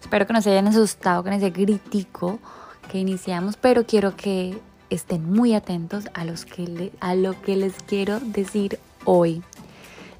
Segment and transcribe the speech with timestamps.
[0.00, 2.38] Espero que no se hayan asustado con ese gritico
[2.90, 4.58] que iniciamos, pero quiero que
[4.90, 9.42] estén muy atentos a, los que a lo que les quiero decir hoy.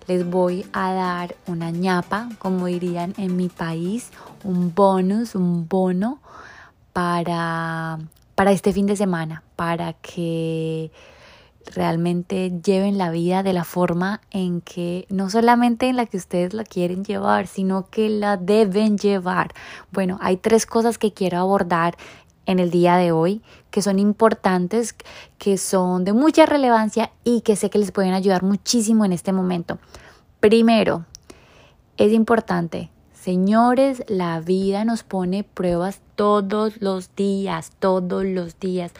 [0.07, 4.11] Les voy a dar una ñapa, como dirían en mi país,
[4.43, 6.18] un bonus, un bono
[6.93, 7.99] para,
[8.35, 10.90] para este fin de semana, para que
[11.75, 16.54] realmente lleven la vida de la forma en que no solamente en la que ustedes
[16.54, 19.53] la quieren llevar, sino que la deben llevar.
[19.93, 21.96] Bueno, hay tres cosas que quiero abordar
[22.46, 24.94] en el día de hoy que son importantes,
[25.39, 29.32] que son de mucha relevancia y que sé que les pueden ayudar muchísimo en este
[29.32, 29.79] momento.
[30.41, 31.05] Primero,
[31.96, 32.91] es importante
[33.28, 38.92] Señores, la vida nos pone pruebas todos los días, todos los días.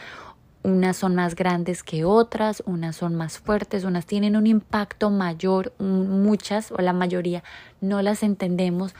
[0.69, 5.73] Unas son más grandes que otras, unas son más fuertes, unas tienen un impacto mayor,
[5.79, 7.43] muchas o la mayoría
[7.81, 8.93] no las entendemos,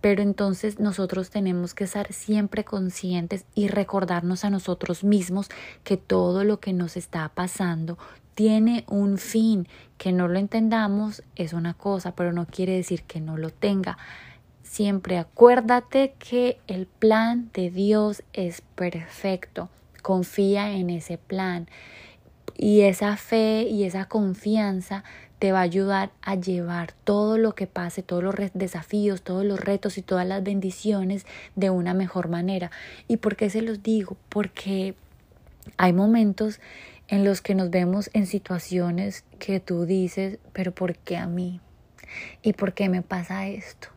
[0.00, 5.48] pero entonces nosotros tenemos que estar siempre conscientes y recordarnos a nosotros mismos
[5.84, 7.98] que todo lo que nos está pasando
[8.34, 13.20] tiene un fin, que no lo entendamos es una cosa, pero no quiere decir que
[13.20, 13.96] no lo tenga.
[14.64, 19.68] Siempre acuérdate que el plan de Dios es perfecto
[20.02, 21.68] confía en ese plan.
[22.56, 25.04] Y esa fe y esa confianza
[25.38, 29.58] te va a ayudar a llevar todo lo que pase, todos los desafíos, todos los
[29.58, 32.70] retos y todas las bendiciones de una mejor manera.
[33.08, 34.16] ¿Y por qué se los digo?
[34.28, 34.94] Porque
[35.78, 36.60] hay momentos
[37.08, 41.60] en los que nos vemos en situaciones que tú dices, pero ¿por qué a mí?
[42.42, 43.88] ¿Y por qué me pasa esto?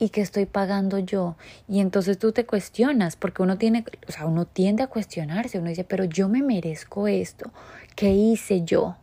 [0.00, 1.36] y que estoy pagando yo.
[1.68, 5.68] Y entonces tú te cuestionas, porque uno tiene, o sea, uno tiende a cuestionarse, uno
[5.68, 7.52] dice, pero yo me merezco esto,
[7.94, 8.96] ¿qué hice yo?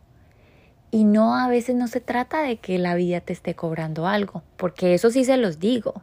[0.90, 4.42] Y no, a veces no se trata de que la vida te esté cobrando algo,
[4.56, 6.02] porque eso sí se los digo.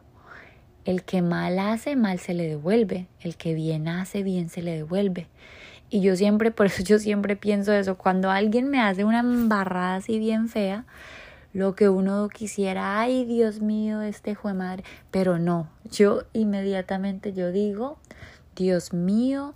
[0.84, 3.08] El que mal hace, mal se le devuelve.
[3.20, 5.26] El que bien hace, bien se le devuelve.
[5.90, 9.96] Y yo siempre, por eso yo siempre pienso eso, cuando alguien me hace una embarrada
[9.96, 10.84] así bien fea,
[11.56, 17.50] lo que uno quisiera, ay Dios mío, este fue madre, pero no, yo inmediatamente yo
[17.50, 17.96] digo,
[18.54, 19.54] Dios mío,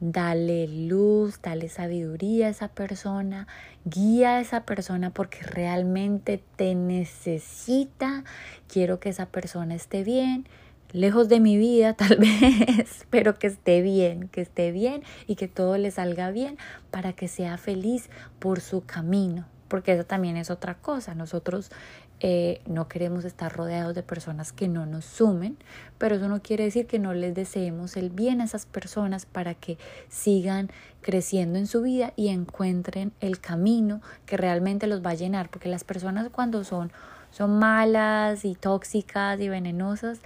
[0.00, 3.48] dale luz, dale sabiduría a esa persona,
[3.84, 8.24] guía a esa persona porque realmente te necesita,
[8.66, 10.48] quiero que esa persona esté bien,
[10.92, 15.48] lejos de mi vida tal vez, pero que esté bien, que esté bien y que
[15.48, 16.56] todo le salga bien
[16.90, 18.08] para que sea feliz
[18.38, 21.14] por su camino porque eso también es otra cosa.
[21.14, 21.70] Nosotros
[22.20, 25.56] eh, no queremos estar rodeados de personas que no nos sumen,
[25.96, 29.54] pero eso no quiere decir que no les deseemos el bien a esas personas para
[29.54, 29.78] que
[30.10, 30.68] sigan
[31.00, 35.70] creciendo en su vida y encuentren el camino que realmente los va a llenar, porque
[35.70, 36.92] las personas cuando son,
[37.30, 40.20] son malas y tóxicas y venenosas,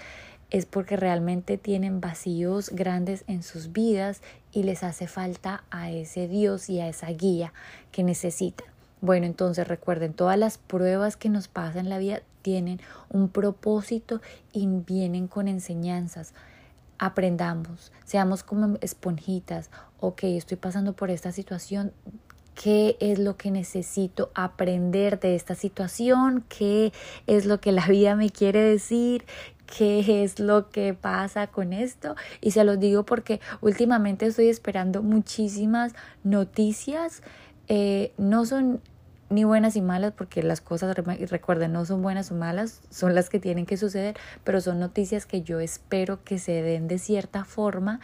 [0.51, 6.27] es porque realmente tienen vacíos grandes en sus vidas y les hace falta a ese
[6.27, 7.53] Dios y a esa guía
[7.93, 8.76] que necesitan.
[9.06, 14.21] Bueno, entonces recuerden, todas las pruebas que nos pasan en la vida tienen un propósito
[14.53, 16.34] y vienen con enseñanzas.
[16.99, 19.71] Aprendamos, seamos como esponjitas.
[20.00, 21.93] Ok, estoy pasando por esta situación.
[22.61, 26.45] ¿Qué es lo que necesito aprender de esta situación?
[26.49, 26.93] ¿Qué
[27.28, 29.25] es lo que la vida me quiere decir?
[29.77, 35.03] qué es lo que pasa con esto y se los digo porque últimamente estoy esperando
[35.03, 37.21] muchísimas noticias
[37.69, 38.81] eh, no son
[39.29, 43.29] ni buenas y malas, porque las cosas, recuerden, no son buenas o malas, son las
[43.29, 47.45] que tienen que suceder, pero son noticias que yo espero que se den de cierta
[47.45, 48.01] forma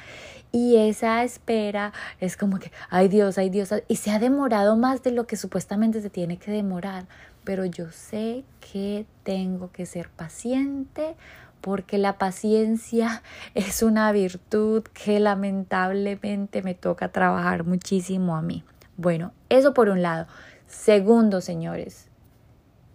[0.50, 5.02] y esa espera es como que, ay Dios, ay Dios, y se ha demorado más
[5.02, 7.06] de lo que supuestamente se tiene que demorar,
[7.44, 11.14] pero yo sé que tengo que ser paciente
[11.60, 13.22] porque la paciencia
[13.54, 18.64] es una virtud que lamentablemente me toca trabajar muchísimo a mí.
[18.98, 20.26] Bueno, eso por un lado.
[20.72, 22.08] Segundo, señores,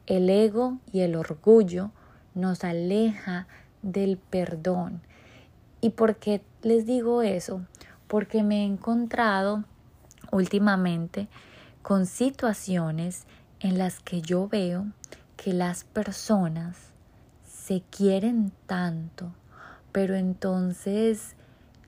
[0.07, 1.91] el ego y el orgullo
[2.33, 3.47] nos aleja
[3.81, 4.99] del perdón.
[5.79, 7.61] ¿Y por qué les digo eso?
[8.07, 9.63] Porque me he encontrado
[10.31, 11.29] últimamente
[11.83, 13.25] con situaciones
[13.59, 14.87] en las que yo veo
[15.37, 16.77] que las personas
[17.45, 19.31] se quieren tanto,
[19.93, 21.35] pero entonces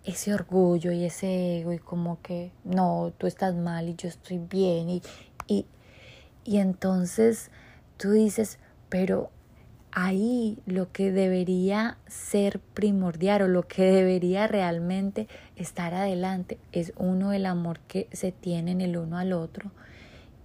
[0.05, 4.37] ese orgullo y ese ego y como que no, tú estás mal y yo estoy
[4.37, 5.01] bien y,
[5.47, 5.65] y,
[6.49, 7.51] y entonces
[7.97, 8.57] tú dices,
[8.89, 9.29] pero
[9.91, 17.33] ahí lo que debería ser primordial o lo que debería realmente estar adelante es uno
[17.33, 19.69] el amor que se tienen el uno al otro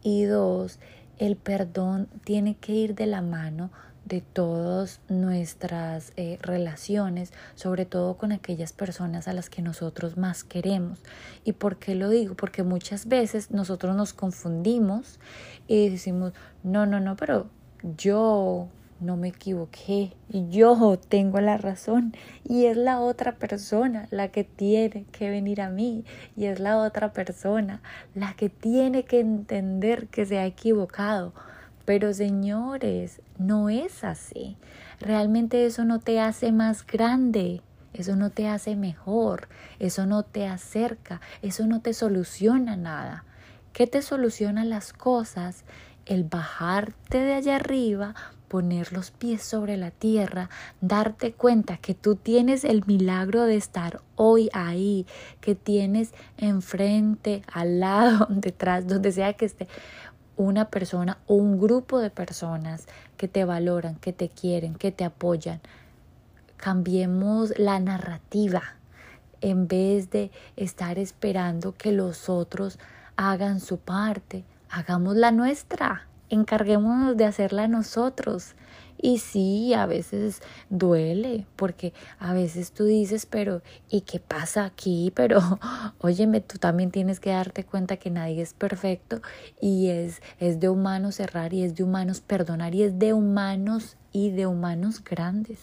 [0.02, 0.78] y dos
[1.16, 3.70] el perdón tiene que ir de la mano
[4.04, 10.44] de todas nuestras eh, relaciones, sobre todo con aquellas personas a las que nosotros más
[10.44, 11.00] queremos.
[11.44, 12.34] ¿Y por qué lo digo?
[12.34, 15.18] Porque muchas veces nosotros nos confundimos
[15.66, 17.48] y decimos, no, no, no, pero
[17.96, 18.68] yo
[19.00, 22.14] no me equivoqué, yo tengo la razón
[22.44, 26.04] y es la otra persona la que tiene que venir a mí
[26.36, 27.82] y es la otra persona
[28.14, 31.34] la que tiene que entender que se ha equivocado.
[31.84, 34.56] Pero señores, no es así.
[35.00, 37.60] Realmente eso no te hace más grande,
[37.92, 39.48] eso no te hace mejor,
[39.78, 43.25] eso no te acerca, eso no te soluciona nada.
[43.72, 45.64] ¿Qué te soluciona las cosas?
[46.06, 48.14] El bajarte de allá arriba,
[48.48, 50.48] poner los pies sobre la tierra,
[50.80, 55.06] darte cuenta que tú tienes el milagro de estar hoy ahí,
[55.40, 59.66] que tienes enfrente, al lado, detrás, donde sea que esté
[60.36, 62.86] una persona o un grupo de personas
[63.16, 65.60] que te valoran, que te quieren, que te apoyan.
[66.56, 68.62] Cambiemos la narrativa
[69.40, 72.78] en vez de estar esperando que los otros
[73.16, 78.54] hagan su parte, hagamos la nuestra, encarguémonos de hacerla nosotros.
[79.00, 85.12] Y sí, a veces duele, porque a veces tú dices, pero ¿y qué pasa aquí?
[85.17, 85.41] Pero
[85.99, 89.20] óyeme, tú también tienes que darte cuenta que nadie es perfecto
[89.61, 93.96] y es, es de humanos errar y es de humanos perdonar y es de humanos
[94.12, 95.58] y de humanos grandes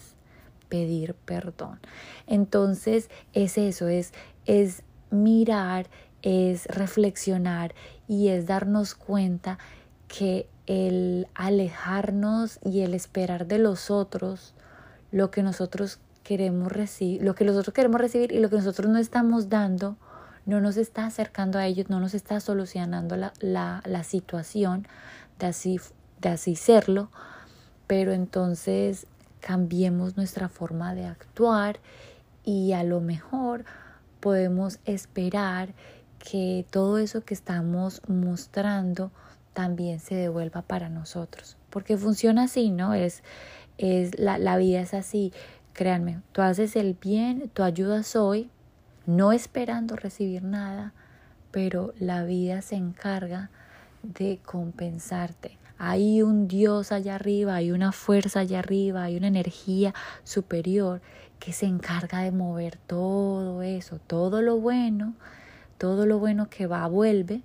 [0.72, 1.80] pedir perdón.
[2.26, 4.12] Entonces es eso, es,
[4.46, 5.86] es mirar,
[6.22, 7.74] es reflexionar
[8.08, 9.58] y es darnos cuenta
[10.08, 14.54] que el alejarnos y el esperar de los otros
[15.10, 19.48] lo que nosotros queremos recibir, que nosotros queremos recibir y lo que nosotros no estamos
[19.48, 19.96] dando,
[20.46, 24.86] no nos está acercando a ellos, no nos está solucionando la, la, la situación
[25.38, 25.80] de así,
[26.20, 27.10] de así serlo,
[27.86, 29.06] pero entonces
[29.40, 31.80] cambiemos nuestra forma de actuar
[32.44, 33.64] y a lo mejor
[34.20, 35.74] podemos esperar
[36.18, 39.10] que todo eso que estamos mostrando
[39.52, 41.56] también se devuelva para nosotros.
[41.70, 42.94] Porque funciona así, ¿no?
[42.94, 43.22] Es,
[43.78, 45.32] es la, la vida es así.
[45.72, 48.50] Créanme, tú haces el bien, tú ayudas hoy,
[49.06, 50.92] no esperando recibir nada,
[51.50, 53.50] pero la vida se encarga
[54.02, 55.58] de compensarte.
[55.78, 61.00] Hay un Dios allá arriba, hay una fuerza allá arriba, hay una energía superior
[61.38, 65.14] que se encarga de mover todo eso, todo lo bueno,
[65.78, 67.42] todo lo bueno que va vuelve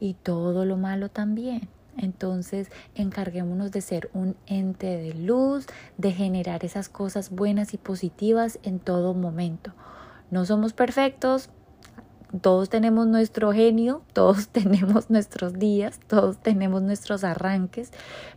[0.00, 1.68] y todo lo malo también.
[1.96, 5.66] Entonces, encarguémonos de ser un ente de luz,
[5.96, 9.72] de generar esas cosas buenas y positivas en todo momento.
[10.30, 11.50] No somos perfectos,
[12.40, 17.92] todos tenemos nuestro genio, todos tenemos nuestros días, todos tenemos nuestros arranques,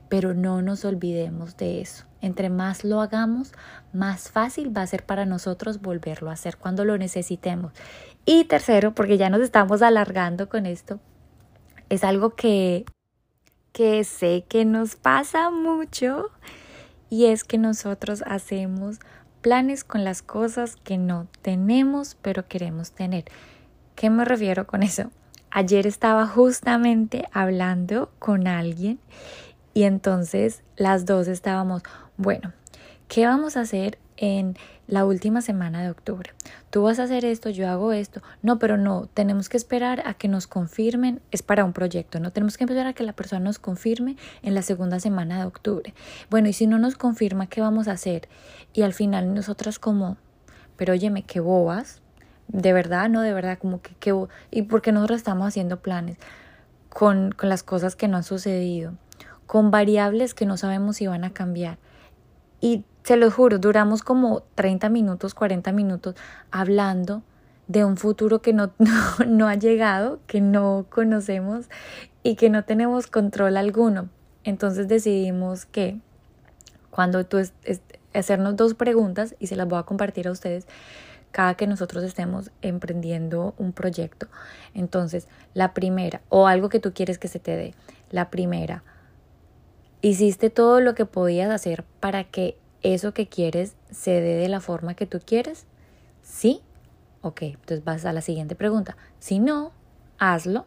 [0.08, 2.06] pero no nos olvidemos de eso.
[2.22, 3.54] Entre más lo hagamos,
[3.94, 7.74] más fácil va a ser para nosotros volverlo a hacer cuando lo necesitemos.
[8.26, 11.00] Y tercero, porque ya nos estamos alargando con esto,
[11.90, 12.86] es algo que,
[13.74, 16.30] que sé que nos pasa mucho
[17.10, 19.00] y es que nosotros hacemos
[19.42, 23.26] planes con las cosas que no tenemos pero queremos tener.
[23.96, 25.12] ¿Qué me refiero con eso?
[25.52, 29.00] Ayer estaba justamente hablando con alguien
[29.74, 31.82] y entonces las dos estábamos,
[32.18, 32.54] bueno,
[33.08, 36.32] ¿qué vamos a hacer en la última semana de octubre.
[36.70, 38.22] Tú vas a hacer esto, yo hago esto.
[38.42, 42.32] No, pero no, tenemos que esperar a que nos confirmen, es para un proyecto, no
[42.32, 45.94] tenemos que esperar a que la persona nos confirme en la segunda semana de octubre.
[46.30, 48.28] Bueno, y si no nos confirma, ¿qué vamos a hacer?
[48.74, 50.18] Y al final nosotras como,
[50.76, 52.02] pero óyeme, qué bobas,
[52.50, 54.14] de verdad, no, de verdad, como que, qué
[54.52, 56.18] y porque nosotros estamos haciendo planes
[56.90, 58.96] con, con las cosas que no han sucedido,
[59.46, 61.78] con variables que no sabemos si van a cambiar.
[62.60, 66.14] Y se lo juro, duramos como 30 minutos, 40 minutos
[66.52, 67.24] hablando
[67.66, 68.72] de un futuro que no,
[69.26, 71.72] no, ha llegado, que no conocemos
[72.22, 74.10] y que no tenemos control alguno.
[74.44, 75.98] Entonces decidimos que
[76.92, 77.40] cuando tú
[78.14, 80.68] hacernos dos preguntas y se las voy a compartir a ustedes
[81.32, 84.28] cada que nosotros estemos emprendiendo un proyecto.
[84.76, 87.74] Entonces, la primera, o algo que tú quieres que se te dé,
[88.12, 88.84] la primera,
[90.04, 94.62] hiciste todo lo que podías hacer para que eso que quieres se dé de la
[94.62, 95.66] forma que tú quieres?
[96.22, 96.62] ¿Sí?
[97.22, 98.96] Ok, entonces vas a la siguiente pregunta.
[99.20, 99.72] Si no,
[100.18, 100.66] hazlo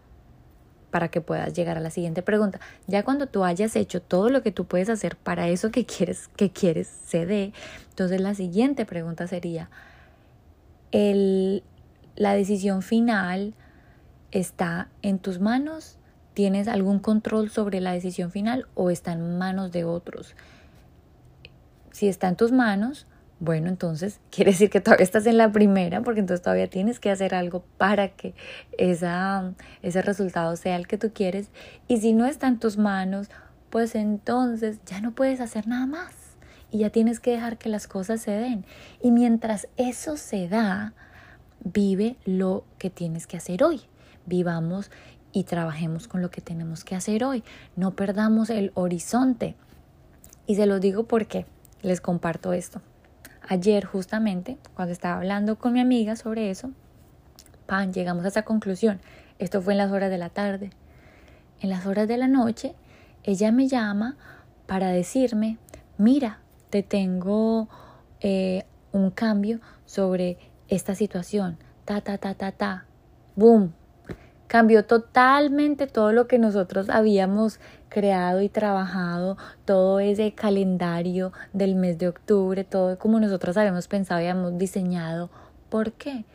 [0.90, 2.60] para que puedas llegar a la siguiente pregunta.
[2.86, 6.28] Ya cuando tú hayas hecho todo lo que tú puedes hacer para eso que quieres
[6.36, 7.52] que quieres se dé,
[7.88, 9.70] entonces la siguiente pregunta sería
[10.92, 11.64] el,
[12.14, 13.54] la decisión final
[14.30, 15.98] está en tus manos,
[16.34, 20.34] ¿tienes algún control sobre la decisión final o está en manos de otros?
[21.92, 23.06] Si está en tus manos,
[23.42, 27.10] bueno, entonces quiere decir que todavía estás en la primera, porque entonces todavía tienes que
[27.10, 28.34] hacer algo para que
[28.78, 31.50] esa, ese resultado sea el que tú quieres.
[31.88, 33.28] Y si no está en tus manos,
[33.70, 36.12] pues entonces ya no puedes hacer nada más.
[36.70, 38.64] Y ya tienes que dejar que las cosas se den.
[39.02, 40.94] Y mientras eso se da,
[41.64, 43.80] vive lo que tienes que hacer hoy.
[44.24, 44.90] Vivamos
[45.32, 47.42] y trabajemos con lo que tenemos que hacer hoy.
[47.74, 49.56] No perdamos el horizonte.
[50.46, 51.46] Y se lo digo porque
[51.82, 52.80] les comparto esto.
[53.48, 56.70] Ayer justamente, cuando estaba hablando con mi amiga sobre eso,
[57.66, 59.00] pan, llegamos a esa conclusión.
[59.38, 60.70] Esto fue en las horas de la tarde.
[61.60, 62.74] En las horas de la noche,
[63.24, 64.16] ella me llama
[64.66, 65.58] para decirme,
[65.98, 66.38] mira,
[66.70, 67.68] te tengo
[68.20, 71.58] eh, un cambio sobre esta situación.
[71.84, 72.86] Ta, ta, ta, ta, ta.
[73.36, 73.74] Boom.
[74.52, 81.96] Cambió totalmente todo lo que nosotros habíamos creado y trabajado todo ese calendario del mes
[81.96, 85.30] de octubre, todo como nosotros habíamos pensado y habíamos diseñado.
[85.70, 86.26] ¿Por qué?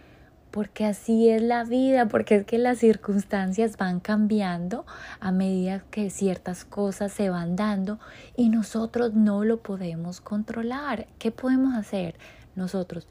[0.49, 4.87] Porque así es la vida, porque es que las circunstancias van cambiando
[5.19, 7.99] a medida que ciertas cosas se van dando
[8.35, 11.05] y nosotros no lo podemos controlar.
[11.19, 12.15] ¿Qué podemos hacer
[12.55, 13.07] nosotros?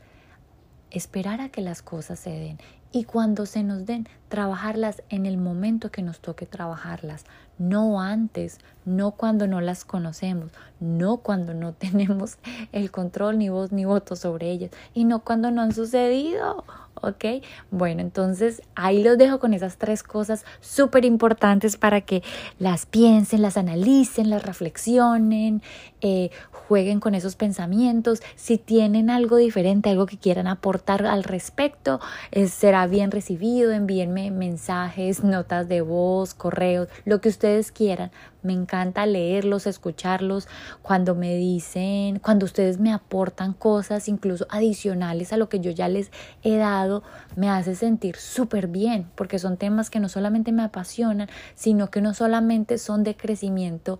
[0.90, 2.58] Esperar a que las cosas se den
[2.96, 7.26] y cuando se nos den, trabajarlas en el momento que nos toque trabajarlas,
[7.58, 10.50] no antes, no cuando no las conocemos,
[10.80, 12.38] no cuando no tenemos
[12.72, 16.64] el control ni voz ni voto sobre ellas y no cuando no han sucedido.
[17.02, 17.24] ¿ok?
[17.70, 22.22] Bueno, entonces ahí los dejo con esas tres cosas súper importantes para que
[22.58, 25.62] las piensen, las analicen, las reflexionen,
[26.00, 28.22] eh, jueguen con esos pensamientos.
[28.34, 32.00] Si tienen algo diferente, algo que quieran aportar al respecto,
[32.32, 33.72] eh, será bien recibido.
[33.72, 38.10] Envíenme mensajes, notas de voz, correos, lo que ustedes quieran
[38.46, 40.48] me encanta leerlos, escucharlos,
[40.80, 45.88] cuando me dicen, cuando ustedes me aportan cosas incluso adicionales a lo que yo ya
[45.88, 46.10] les
[46.42, 47.02] he dado,
[47.34, 52.00] me hace sentir súper bien, porque son temas que no solamente me apasionan, sino que
[52.00, 53.98] no solamente son de crecimiento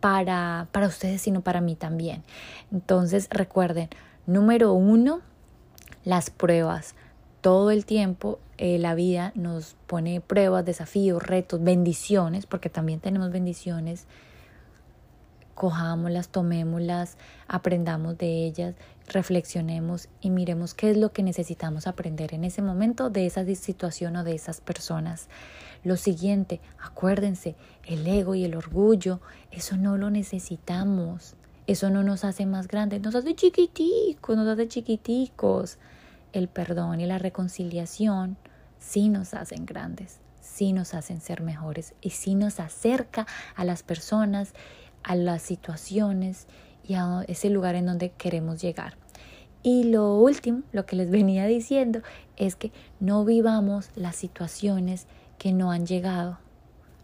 [0.00, 2.22] para, para ustedes, sino para mí también.
[2.70, 3.88] Entonces, recuerden,
[4.26, 5.22] número uno,
[6.04, 6.94] las pruebas
[7.46, 13.30] todo el tiempo eh, la vida nos pone pruebas, desafíos, retos, bendiciones, porque también tenemos
[13.30, 14.08] bendiciones.
[15.54, 18.74] Cojámoslas, tomémoslas, aprendamos de ellas,
[19.06, 24.16] reflexionemos y miremos qué es lo que necesitamos aprender en ese momento de esa situación
[24.16, 25.28] o de esas personas.
[25.84, 29.20] Lo siguiente, acuérdense, el ego y el orgullo,
[29.52, 31.36] eso no lo necesitamos.
[31.68, 35.78] Eso no nos hace más grandes, nos hace chiquiticos, nos hace chiquiticos
[36.38, 38.36] el perdón y la reconciliación
[38.78, 43.82] sí nos hacen grandes, sí nos hacen ser mejores y sí nos acerca a las
[43.82, 44.54] personas,
[45.02, 46.46] a las situaciones
[46.86, 48.96] y a ese lugar en donde queremos llegar.
[49.62, 52.00] Y lo último, lo que les venía diciendo,
[52.36, 55.06] es que no vivamos las situaciones
[55.38, 56.38] que no han llegado.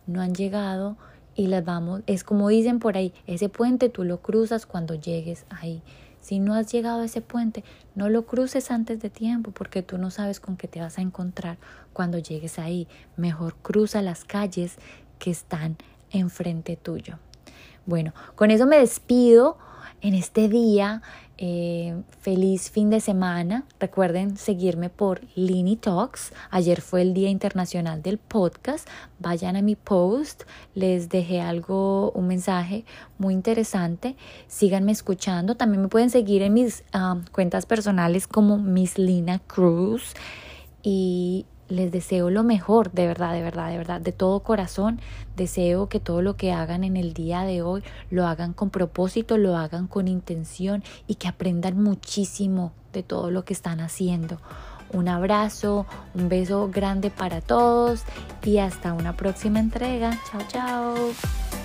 [0.06, 0.96] No han llegado
[1.34, 5.46] y las vamos, es como dicen por ahí, ese puente tú lo cruzas cuando llegues
[5.48, 5.82] ahí.
[6.22, 7.64] Si no has llegado a ese puente,
[7.94, 11.02] no lo cruces antes de tiempo porque tú no sabes con qué te vas a
[11.02, 11.58] encontrar
[11.92, 12.88] cuando llegues ahí.
[13.16, 14.76] Mejor cruza las calles
[15.18, 15.76] que están
[16.10, 17.18] enfrente tuyo.
[17.84, 19.58] Bueno, con eso me despido
[20.02, 21.00] en este día.
[21.38, 23.64] Eh, feliz fin de semana.
[23.80, 26.32] Recuerden seguirme por Lini Talks.
[26.50, 28.88] Ayer fue el Día Internacional del Podcast.
[29.18, 30.42] Vayan a mi post.
[30.74, 32.84] Les dejé algo, un mensaje
[33.18, 34.16] muy interesante.
[34.46, 35.56] Síganme escuchando.
[35.56, 40.14] También me pueden seguir en mis ah, cuentas personales como Miss Lina Cruz.
[40.82, 45.00] Y les deseo lo mejor, de verdad, de verdad, de verdad, de todo corazón.
[45.36, 49.38] Deseo que todo lo que hagan en el día de hoy lo hagan con propósito,
[49.38, 54.38] lo hagan con intención y que aprendan muchísimo de todo lo que están haciendo.
[54.92, 58.04] Un abrazo, un beso grande para todos
[58.44, 60.18] y hasta una próxima entrega.
[60.30, 61.61] Chao, chao.